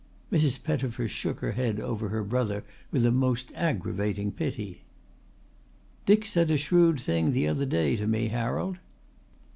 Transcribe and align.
Mrs. 0.31 0.63
Pettifer 0.63 1.07
shook 1.07 1.41
her 1.41 1.51
head 1.51 1.79
over 1.79 2.09
her 2.09 2.23
brother 2.23 2.63
with 2.89 3.05
a 3.05 3.11
most 3.11 3.51
aggravating 3.53 4.31
pity. 4.31 4.81
"Dick 6.07 6.25
said 6.25 6.49
a 6.49 6.57
shrewd 6.57 6.99
thing 6.99 7.33
the 7.33 7.47
other 7.47 7.67
day 7.67 7.95
to 7.97 8.07
me, 8.07 8.29
Harold." 8.29 8.79